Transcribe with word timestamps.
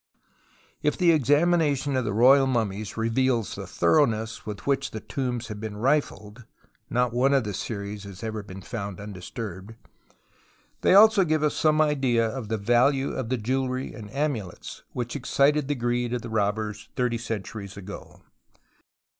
If 0.81 0.97
the 0.97 1.11
examination 1.11 1.95
of 1.95 2.05
the 2.05 2.11
royal 2.11 2.47
mummies 2.47 2.97
reveals 2.97 3.53
the 3.53 3.67
thoroughness 3.67 4.47
with 4.47 4.61
wliich 4.61 4.89
the 4.89 4.99
tombs 4.99 5.49
have 5.49 5.59
been 5.59 5.77
rifled— 5.77 6.43
not 6.89 7.13
one 7.13 7.35
of 7.35 7.43
the 7.43 7.53
series 7.53 8.01
THE 8.01 8.09
VALLEY 8.09 8.13
OF 8.13 8.21
THE 8.21 8.23
TOMBS 8.23 8.25
81 8.25 8.27
has 8.27 8.27
ever 8.27 8.43
been 8.43 8.61
found 8.63 8.99
undisturbed— 8.99 9.75
they 10.81 10.95
also 10.95 11.23
give 11.23 11.43
us 11.43 11.55
some 11.55 11.79
idea 11.79 12.27
of 12.27 12.47
the 12.47 12.57
vahie 12.57 13.15
of 13.15 13.29
the 13.29 13.37
jewellery 13.37 13.93
and 13.93 14.09
amulets 14.11 14.81
which 14.93 15.15
excited 15.15 15.67
the 15.67 15.75
greed 15.75 16.15
of 16.15 16.23
the 16.23 16.29
robbers 16.31 16.89
thirty 16.95 17.19
centuries 17.19 17.77
ago. 17.77 18.23